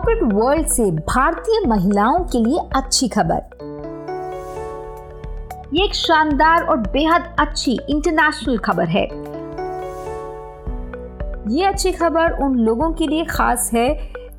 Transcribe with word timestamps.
Corporate 0.00 0.32
world 0.32 0.66
से 0.66 0.84
भारतीय 0.90 1.60
महिलाओं 1.68 2.18
के 2.24 2.38
लिए 2.44 2.58
अच्छी 2.74 3.08
खबर। 3.08 3.40
ये 5.74 5.84
एक 5.84 5.94
शानदार 5.94 6.62
और 6.62 6.76
बेहद 6.76 7.34
अच्छी 7.38 7.72
इंटरनेशनल 7.90 8.58
खबर 8.58 8.88
है। 8.88 9.02
ये 11.54 11.64
अच्छी 11.64 11.92
खबर 11.92 12.38
उन 12.44 12.54
लोगों 12.58 12.92
के 12.92 13.06
लिए 13.06 13.24
खास 13.24 13.70
है 13.74 13.88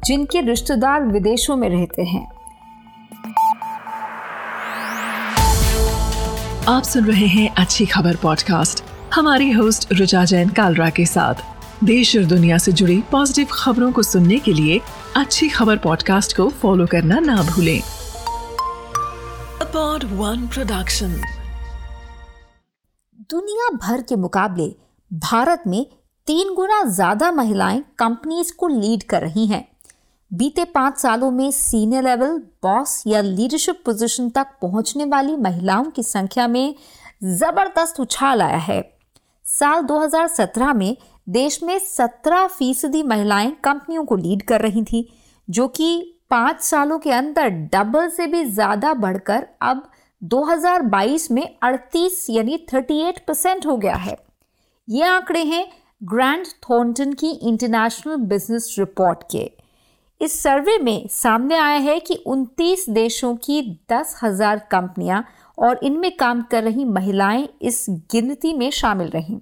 जिनके 0.04 0.42
रिश्तेदार 0.42 1.04
विदेशों 1.04 1.56
में 1.56 1.70
रहते 1.70 2.04
हैं। 2.04 2.26
आप 6.68 6.84
सुन 6.84 7.06
रहे 7.06 7.28
हैं 7.28 7.50
अच्छी 7.58 7.86
खबर 7.86 8.16
पॉडकास्ट 8.16 8.84
हमारी 9.14 9.52
होस्ट 9.52 9.94
रुचा 9.94 10.26
जैन 10.26 10.50
कालरा 10.50 10.90
के 10.90 11.06
साथ। 11.06 11.50
देश 11.84 12.16
और 12.18 12.24
दुनिया 12.24 12.58
से 12.58 12.72
जुड़ी 12.72 13.04
पॉजिटिव 13.12 13.48
खबरों 13.52 13.92
को 13.92 14.04
सुनने 14.04 14.38
के 14.40 14.54
लिए 14.54 14.82
अच्छी 15.16 15.50
खबर 15.50 15.78
पॉडकास्ट 15.78 16.36
को 16.38 16.48
फॉलो 16.50 16.86
करना 16.88 17.20
ना 17.20 17.36
भूलें। 17.44 17.82
पॉड 19.74 20.04
वन 20.04 20.48
प्रोडक्शन 20.48 21.16
दुनिया 23.32 23.70
भर 23.78 24.02
के 24.02 24.16
मुकाबले 24.16 24.76
भारत 25.12 25.64
में 25.68 25.86
तीन 26.28 26.54
गुना 26.54 26.84
ज़्यादा 26.84 27.32
महिलाएँ 27.32 27.84
कंपनीज़ 28.00 28.54
को 28.54 28.68
लीड 28.68 29.04
कर 29.04 29.22
रही 29.22 29.46
हैं। 29.48 29.68
बीते 30.34 30.66
पाँच 30.66 30.98
सालों 30.98 31.32
में 31.32 31.52
सीनियर 31.52 32.04
लेवल 32.04 32.38
बॉस 32.64 33.04
या 33.08 33.22
लीडरशिप 33.22 33.82
पोजीशन 33.86 34.30
तक 34.30 34.48
पहुँचने 34.62 35.06
वाली 35.06 35.36
महिलाओं 35.36 35.86
की 35.86 36.04
संख्या 36.04 36.48
में 36.48 36.76
ज़बरदस्त 37.24 38.00
उछाल 38.00 38.42
आया 38.42 38.58
है। 38.58 38.82
साल 39.46 39.82
2017 39.82 40.74
में 40.74 40.98
देश 41.28 41.62
में 41.64 41.78
17 41.80 42.48
फ़ीसदी 42.50 43.04
महिलाएँ 43.04 43.52
कंपनियों 43.64 44.04
को 44.06 44.16
लीड 44.16 44.42
कर 44.44 44.62
रही 44.62 44.84
थी, 44.84 45.08
जो 45.48 45.68
कि 45.68 46.18
पाँच 46.30 46.62
सालों 46.62 46.98
के 47.00 47.12
अंदर 47.12 47.50
डबल 47.74 48.10
से 48.10 48.28
भी 48.28 48.44
ज़्यादा 48.46 48.94
बढ़कर 48.96 49.46
अब 49.62 49.84
2022 50.22 51.30
में 51.32 51.44
38 51.64 52.26
यानी 52.30 52.58
38 52.70 53.20
परसेंट 53.28 53.66
हो 53.66 53.78
गया 53.78 53.96
है। 53.96 54.16
ये 54.88 55.04
आंकड़े 55.04 55.44
हैं 55.44 55.66
ग्रैंड 56.02 56.46
थॉर्नटन 56.70 57.14
की 57.14 57.30
इंटरनेशनल 57.32 58.16
बिज़नेस 58.26 58.76
रिपोर्ट 58.80 59.24
के। 59.32 59.50
इस 60.22 60.42
सर्वे 60.44 60.78
में 60.78 61.08
सामने 61.12 61.58
आया 61.58 61.78
है 61.80 62.00
कि 62.00 62.24
29 62.28 62.90
देशों 62.90 63.36
की 63.36 63.62
दस 63.92 64.20
हज़ार 64.24 64.60
कंपनियाँ 64.72 65.24
और 65.58 65.80
इनमें 65.84 66.12
काम 66.18 66.42
कर 66.42 66.64
रही 66.64 66.86
महिलाएँ 66.88 67.48
इस 67.62 67.86
गिनती 68.12 68.54
में 68.54 68.70
शामिल 68.72 69.08
रहीं। 69.08 69.40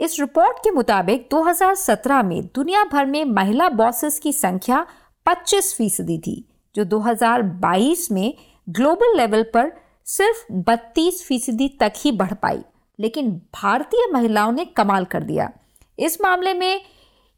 इस 0.00 0.18
रिपोर्ट 0.20 0.56
के 0.58 0.70
मुताबिक 0.70 1.28
2017 1.32 2.22
में 2.24 2.42
दुनिया 2.54 2.82
भर 2.84 3.06
में 3.06 3.24
महिला 3.24 3.68
बॉसेस 3.70 4.18
की 4.18 4.32
संख्या 4.32 4.84
25 5.26 5.72
फ़ीसदी 5.74 6.18
थी, 6.18 6.44
जो 6.74 6.84
2022 6.84 8.10
में 8.12 8.34
ग्लोबल 8.68 9.16
लेवल 9.16 9.42
पर 9.54 9.70
सिर्फ़ 10.06 10.52
32 10.62 11.22
फ़ीसदी 11.22 11.68
तक 11.80 11.92
ही 11.96 12.12
बढ़ 12.12 12.32
पाई, 12.32 12.58
लेकिन 12.98 13.30
भारतीय 13.54 14.10
महिलाओं 14.12 14.52
ने 14.52 14.64
कमाल 14.64 15.04
कर 15.04 15.22
दिया। 15.22 15.50
इस 15.98 16.20
मामले 16.22 16.54
में 16.54 16.80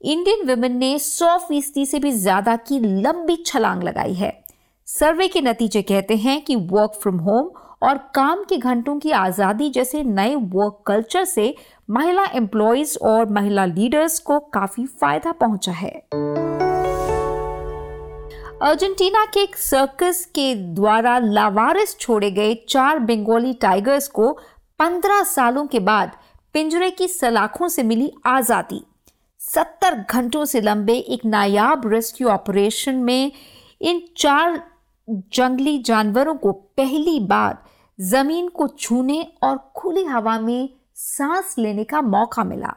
इंडियन 0.01 0.49
वुमेन 0.49 0.77
ने 0.77 0.99
100 0.99 1.37
फ़ीसदी 1.39 1.87
से 1.87 1.99
भी 1.99 2.12
ज़्यादा 2.12 2.57
की 2.57 2.79
लंबी 3.03 3.37
छलांग 3.37 3.83
लगाई 3.83 4.15
है। 4.15 4.33
सर्वे 4.89 5.29
के 5.29 5.41
नतीजे 5.41 5.83
कहते 5.83 6.17
हैं 6.17 6.41
कि 6.45 6.57
वर्क 6.57 6.99
फ्रॉम 7.03 7.19
होम 7.21 7.51
और 7.83 7.99
काम 8.15 8.43
के 8.45 8.57
घंटों 8.57 8.99
की 8.99 9.11
आज़ादी 9.11 9.69
जैसे 9.71 10.03
नए 10.05 10.35
वर्क 10.35 10.83
कल्चर 10.87 11.25
से 11.25 11.55
महिला 11.91 12.25
एम्प्लॉयज़ 12.35 12.97
और 12.99 13.29
महिला 13.31 13.65
लीडर्स 13.65 14.19
को 14.19 14.39
काफ़ी 14.55 14.87
फ़ायदा 14.87 15.33
पहुँचा 15.33 15.73
है। 15.73 15.91
अर्जेंटीना 18.63 19.25
के 19.25 19.41
एक 19.41 19.57
सर्कस 19.57 20.25
के 20.35 20.55
द्वारा 20.75 21.19
लावारिस 21.19 21.99
छोड़े 21.99 22.31
गए 22.31 22.55
चार 22.69 22.99
बंगाली 22.99 23.53
टाइगर्स 23.53 24.09
को 24.09 24.33
पंद्रह 24.81 25.23
सालों 25.25 25.67
के 25.67 25.81
बाद 25.81 26.17
पिंजरे 26.55 26.91
की 26.91 27.09
सलाखों 27.09 27.69
से 27.69 27.83
मिली 27.83 28.11
आज़ादी। 28.27 28.83
सत्तर 29.41 29.95
घंटों 30.11 30.45
से 30.45 30.61
लंबे 30.61 30.95
एक 30.95 31.25
नायाब 31.25 31.87
रेस्क्यू 31.87 32.29
ऑपरेशन 32.29 32.95
में 32.95 33.33
इन 33.81 34.03
चार 34.17 34.62
जंगली 35.09 35.79
जानवरों 35.79 36.34
को 36.34 36.53
पहली 36.53 37.19
बार 37.21 37.59
ज़मीन 38.01 38.49
को 38.49 38.69
छूने 38.69 39.33
और 39.43 39.73
खुली 39.77 40.05
हवा 40.05 40.41
में 40.41 40.69
सांस 40.95 41.55
लेने 41.59 41.84
का 41.84 42.01
मौका 42.01 42.45
मिला। 42.45 42.75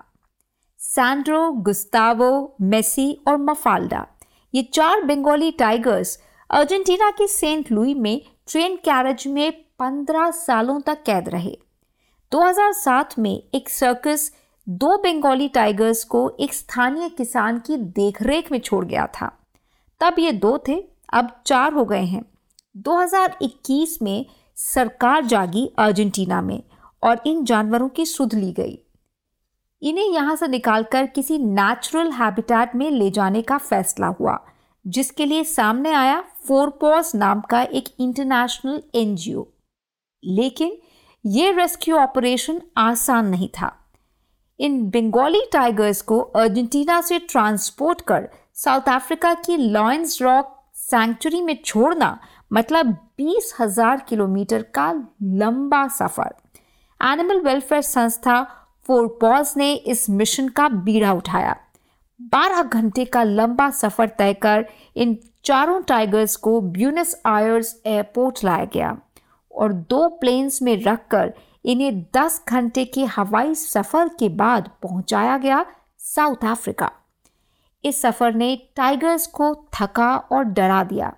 सैंड्रो, 0.78 1.52
गुस्तावो, 1.52 2.56
मेसी 2.62 3.22
और 3.28 3.38
मफाल्डा, 3.38 4.08
ये 4.53 4.63
चार 4.63 5.03
बंगाली 5.03 5.52
टाइगर्स 5.52 6.19
अर्जेंटीना 6.50 7.12
के 7.12 7.28
सेंट 7.28 7.72
लुई 7.72 7.94
में 7.94 8.22
ट्रेन 8.47 8.75
कैरेज 8.75 9.28
में 9.28 9.52
पंद्रह 9.79 10.31
सालों 10.31 10.81
तक 10.81 11.03
कैद 11.03 11.29
रहे। 11.29 11.58
2007 12.31 13.19
में 13.19 13.44
एक 13.53 13.69
सर्कस 13.69 14.31
दो 14.69 14.97
बंगाली 14.97 15.47
टाइगर्स 15.47 16.03
को 16.03 16.38
एक 16.40 16.53
स्थानीय 16.53 17.09
किसान 17.09 17.59
की 17.59 17.78
देखरेख 17.78 18.52
में 18.52 18.59
छोड़ 18.59 18.85
गया 18.85 19.08
था। 19.08 19.31
तब 20.00 20.16
ये 20.19 20.31
दो 20.31 20.58
थे, 20.68 20.84
अब 21.13 21.41
चार 21.46 21.74
हो 21.74 21.85
गए 21.85 22.03
हैं। 22.03 22.25
2021 22.78 24.02
में 24.02 24.25
सरकार 24.59 25.25
जागी 25.25 25.66
अर्जेंटीना 25.78 26.42
में 26.42 26.62
और 27.03 27.22
इन 27.25 27.44
जानवरों 27.46 27.88
की 27.90 28.06
सुध 28.06 28.34
ली 28.34 28.52
गई। 28.53 28.78
इन्हें 29.81 30.06
यहाँ 30.06 30.36
से 30.36 30.47
निकालकर 30.47 31.06
किसी 31.06 31.38
नेचुरल 31.38 32.12
हैबिटेट 32.12 32.75
में 32.75 32.90
ले 32.92 33.09
जाने 33.12 33.42
का 33.42 33.58
फैसला 33.58 34.08
हुआ, 34.20 34.38
जिसके 34.86 35.25
लिए 35.25 35.44
सामने 35.44 35.94
आया 35.94 36.20
फोरपॉस 36.47 37.14
नाम 37.16 37.42
का 37.42 37.62
एक 37.62 37.90
इंटरनेशनल 38.00 38.81
एनजीओ 38.96 39.46
लेकिन 40.24 40.78
ये 41.26 41.52
रेस्क्यू 41.52 41.96
ऑपरेशन 41.97 42.62
आसान 42.78 43.26
नहीं 43.26 43.50
था। 43.50 43.76
इन 44.59 44.84
बंगाली 44.90 45.41
टाइगर्स 45.53 46.02
को 46.02 46.20
अर्जेंटीना 46.20 47.00
से 47.02 47.20
ट्रांसपोर्ट 47.22 48.02
कर 48.02 48.28
साउथ 48.56 48.90
अफ्रीका 48.90 49.34
की 49.36 49.58
लॉयंस 49.58 50.22
रॉक 50.22 50.56
सैंक्चुरी 50.76 51.41
में 51.41 51.58
छोड़ना 51.66 52.18
मतलब 52.51 52.85
बीस 53.17 53.53
हज़ार 53.59 54.03
किलोमीटर 54.09 54.61
का 54.75 54.91
लंबा 55.23 55.87
सफ़र। 55.87 56.33
एनिमल 56.99 57.39
वेलफेयर 57.41 57.81
संस्था 57.81 58.41
फोरपॉज 58.85 59.53
ने 59.57 59.73
इस 59.73 60.09
मिशन 60.09 60.47
का 60.49 60.67
बीड़ा 60.69 61.11
उठाया। 61.13 61.55
12 62.33 62.63
घंटे 62.63 63.05
का 63.05 63.23
लंबा 63.23 63.69
सफ़र 63.71 64.07
तय 64.17 64.33
कर 64.35 64.65
इन 64.95 65.17
चारों 65.45 65.81
टाइगर्स 65.81 66.35
को 66.35 66.59
ब्यूनस 66.61 67.15
आयर्स 67.25 67.75
एयरपोर्ट 67.85 68.43
लाया 68.45 68.66
गया 68.73 68.97
और 69.51 69.73
दो 69.73 70.07
प्लेन्स 70.21 70.61
में 70.61 70.75
रखकर 70.83 71.33
इन्हें 71.66 72.03
10 72.17 72.41
घंटे 72.49 72.85
के 72.85 73.05
हवाई 73.07 73.55
सफ़र 73.55 74.09
के 74.09 74.29
बाद 74.35 74.69
पहुँचाया 74.83 75.37
गया 75.37 75.66
साउथ 76.05 76.45
अफ्रीका 76.45 76.91
इस 77.83 78.01
सफ़र 78.01 78.33
ने 78.33 78.55
टाइगर्स 78.75 79.27
को 79.27 79.53
थका 79.73 80.16
और 80.17 80.43
डरा 80.43 80.83
दिया। 80.83 81.13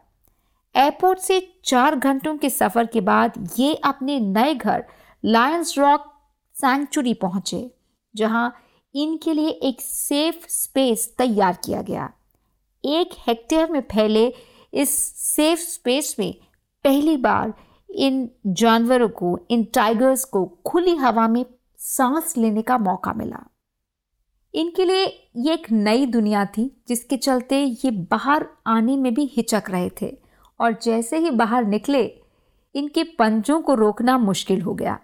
एयरपोर्ट 0.76 1.20
से 1.20 1.40
चार 1.66 1.96
घंटों 1.96 2.36
के 2.38 2.50
सफ़र 2.50 2.86
के 2.86 3.02
बाद 3.02 3.34
ये 3.60 3.74
अपने 3.76 4.20
नए 4.20 4.54
घर 4.56 4.84
लायंस 5.24 5.78
रॉक 5.78 6.08
सैंक्चुरी 6.56 7.14
पहुँचे, 7.14 7.72
जहाँ 8.16 8.54
इनके 8.96 9.34
लिए 9.34 9.50
एक 9.50 9.82
सेफ़ 9.82 10.48
स्पेस 10.50 11.14
तैयार 11.18 11.58
किया 11.66 11.82
गया। 11.82 12.10
एक 12.84 13.10
हेक्टेयर 13.28 13.72
में 13.72 13.82
फैले 13.82 14.34
इस 14.74 14.98
सेफ़ 15.16 15.60
स्पेस 15.60 16.16
में 16.20 16.34
पहली 16.86 17.18
बार 17.18 17.54
इन 17.90 18.30
जानवरों 18.48 19.10
को, 19.10 19.38
इन 19.52 19.64
टाइगर्स 19.64 20.24
को 20.26 20.46
खुली 20.66 20.96
हवा 20.96 21.28
में 21.28 21.46
सांस 21.78 22.34
लेने 22.38 22.62
का 22.62 22.78
मौका 22.78 23.14
मिला। 23.14 23.44
इनके 24.54 24.86
लिए 24.86 25.06
ये 25.38 25.54
एक 25.54 25.72
नई 25.72 26.06
दुनिया 26.06 26.46
थी, 26.46 26.84
जिसके 26.88 27.18
चलते 27.18 27.64
ये 27.64 27.92
बाहर 27.92 28.48
आने 28.68 28.98
में 28.98 29.14
भी 29.14 29.26
हिचक 29.34 29.64
रहे 29.70 29.90
थे। 30.02 30.21
और 30.62 30.78
जैसे 30.82 31.18
ही 31.18 31.32
बाहर 31.32 31.66
निकले, 31.66 32.04
इनके 32.76 33.04
पंजों 33.04 33.62
को 33.62 33.74
रोकना 33.74 34.18
मुश्किल 34.18 34.62
हो 34.62 34.74
गया। 34.74 35.00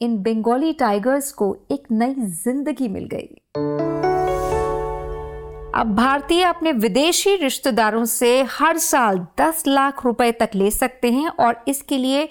इन 0.00 0.16
बंगाली 0.22 0.72
टाइगर्स 0.72 1.32
को 1.32 1.56
एक 1.70 1.86
नई 1.90 2.14
ज़िंदगी 2.14 2.88
मिल 2.88 3.04
गई। 3.04 3.28
अब 5.74 5.94
भारतीय 5.96 6.42
अपने 6.42 6.72
विदेशी 6.72 7.34
रिश्तेदारों 7.36 8.04
से 8.04 8.42
हर 8.50 8.78
साल 8.78 9.18
10 9.40 9.66
लाख 9.66 10.04
रुपए 10.04 10.32
तक 10.32 10.50
ले 10.54 10.70
सकते 10.70 11.12
हैं 11.12 11.28
और 11.28 11.64
इसके 11.68 11.98
लिए 11.98 12.28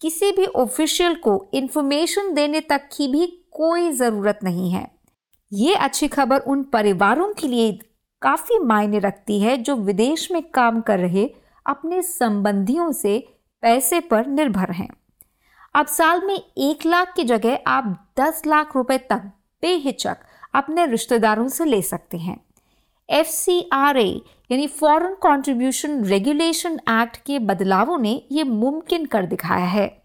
किसी 0.00 0.30
भी 0.32 0.46
ऑफिशियल 0.46 1.14
को 1.14 1.50
इंफॉर्मेशन 1.54 2.34
देने 2.34 2.60
तक 2.60 2.88
की 2.96 3.08
भी 3.08 3.26
कोई 3.50 3.90
ज़रूरत 3.90 4.38
नहीं 4.44 4.70
है। 4.70 4.86
ये 5.52 5.74
अच्छी 5.74 6.08
खबर 6.08 6.40
उन 6.40 6.62
परिवारों 6.62 7.32
के 7.34 7.48
लिए 7.48 7.72
काफ़ी 8.22 8.58
मायने 8.58 8.98
रखती 8.98 9.40
है 9.40 9.56
जो 9.56 9.76
विदेश 9.76 10.30
में 10.32 10.42
काम 10.42 10.80
कर 10.80 10.98
रहे 10.98 11.30
अपने 11.66 12.02
संबंधियों 12.02 12.92
से 12.92 13.28
पैसे 13.62 14.00
पर 14.00 14.26
निर्भर 14.26 14.70
हैं। 14.70 14.88
अब 15.74 15.86
साल 15.86 16.26
में 16.26 16.42
एक 16.58 16.86
लाख 16.86 17.12
की 17.16 17.24
जगह 17.24 17.58
आप 17.66 18.12
दस 18.20 18.42
लाख 18.46 18.76
रुपए 18.76 18.98
तक 18.98 19.30
बेहिचक 19.62 20.16
अपने 20.54 20.86
रिश्तेदारों 20.86 21.48
से 21.48 21.64
ले 21.64 21.82
सकते 21.82 22.18
हैं। 22.18 22.40
एफ़ 23.10 23.50
यानी 24.52 24.66
फॉरेन 24.66 25.14
कंट्रीब्यूशन 25.14 26.04
रेगुलेशन 26.04 26.72
एक्ट 26.74 27.16
के 27.16 27.38
बदलावों 27.38 27.98
ने 27.98 28.22
ये 28.32 28.44
मुमकिन 28.44 29.06
कर 29.06 29.26
दिखाया 29.26 29.66
है। 29.66 30.02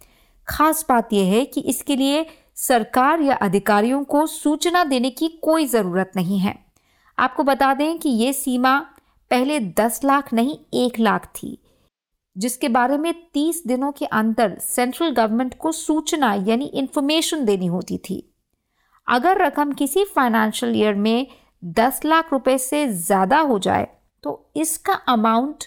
खास 0.47 0.85
बात 0.89 1.13
यह 1.13 1.33
है 1.33 1.45
कि 1.45 1.61
इसके 1.61 1.95
लिए 1.95 2.25
सरकार 2.55 3.21
या 3.21 3.35
अधिकारियों 3.35 4.03
को 4.03 4.25
सूचना 4.27 4.83
देने 4.83 5.09
की 5.09 5.27
कोई 5.27 5.65
ज़रूरत 5.65 6.11
नहीं 6.15 6.39
है। 6.39 6.65
आपको 7.19 7.43
बता 7.43 7.73
दें 7.73 7.99
कि 7.99 8.09
ये 8.09 8.33
सीमा 8.33 8.85
पहले 9.31 9.59
10 9.59 9.99
लाख 10.03 10.33
नहीं, 10.33 10.57
एक 10.75 10.99
लाख 10.99 11.25
थी। 11.35 11.57
जिसके 12.35 12.67
बारे 12.69 12.97
में 12.97 13.13
30 13.33 13.61
दिनों 13.67 13.91
के 13.91 14.05
अंदर 14.05 14.57
सेंट्रल 14.61 15.09
गवर्नमेंट 15.11 15.53
को 15.57 15.71
सूचना 15.71 16.33
यानी 16.47 16.65
इन्फॉर्मेशन 16.65 17.45
देनी 17.45 17.67
होती 17.67 17.97
थी। 17.99 18.23
अगर 19.07 19.37
रकम 19.37 19.71
किसी 19.73 20.03
फाइनेंशियल 20.05 20.75
ईयर 20.75 20.95
में 20.95 21.27
10 21.63 22.03
लाख 22.05 22.31
रुपए 22.33 22.57
से 22.57 22.87
ज़्यादा 22.87 23.39
हो 23.41 23.57
जाए 23.59 23.87
तो 24.23 24.51
इसका 24.55 24.93
अमाउंट 25.09 25.63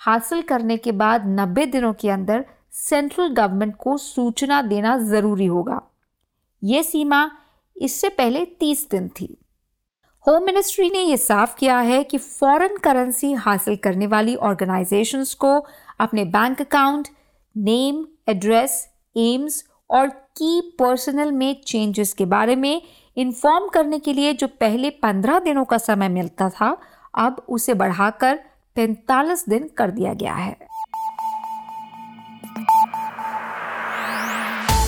हासिल 0.00 0.42
करने 0.42 0.76
के 0.76 0.92
बाद 0.94 1.24
90 1.30 1.66
दिनों 1.66 1.92
के 1.92 2.10
अंदर 2.10 2.44
सेंट्रल 2.78 3.28
गवर्नमेंट 3.28 3.74
को 3.76 3.96
सूचना 3.98 4.60
देना 4.62 4.96
ज़रूरी 5.00 5.46
होगा। 5.46 5.80
ये 6.62 6.82
सीमा 6.82 7.30
इससे 7.76 8.08
पहले 8.08 8.44
30 8.60 8.88
दिन 8.90 9.08
थी। 9.10 9.36
होम 10.28 10.44
मिनिस्ट्री 10.44 10.90
ने 10.90 10.98
यह 10.98 11.16
साफ़ 11.16 11.56
किया 11.56 11.78
है 11.78 12.04
कि 12.04 12.18
फॉरेन 12.18 12.76
करेंसी 12.76 13.32
हासिल 13.32 13.76
करने 13.76 14.06
वाली 14.06 14.34
ऑर्गेनाइजेशंस 14.36 15.34
को 15.34 15.66
अपने 16.00 16.24
bank 16.24 16.60
account, 16.60 17.08
name, 17.56 18.04
address, 18.28 18.88
aims 19.16 19.64
और 19.90 20.08
की 20.08 20.60
पर्सनल 20.78 21.32
में 21.32 21.60
चेंजेस 21.66 22.12
के 22.12 22.24
बारे 22.24 22.56
में 22.56 22.82
इन्फॉर्म 23.16 23.68
करने 23.68 23.98
के 23.98 24.12
लिए 24.12 24.32
जो 24.32 24.46
पहले 24.46 24.90
पंद्रह 24.90 25.38
दिनों 25.38 25.64
का 25.64 25.78
समय 25.78 26.08
मिलता 26.08 26.48
था, 26.48 26.76
अब 27.14 27.46
उसे 27.48 27.74
बढ़ाकर 27.74 28.40
पैंतालीस 28.76 29.48
दिन 29.48 29.70
कर 29.76 29.90
दिया 29.90 30.14
गया 30.14 30.34
है। 30.34 30.56